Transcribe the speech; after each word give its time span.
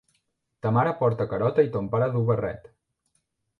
Ta 0.65 0.71
mare 0.77 0.93
porta 1.01 1.27
carota 1.35 1.67
i 1.69 1.71
ton 1.77 1.91
pare 1.93 2.09
duu 2.17 2.27
barret. 2.33 2.69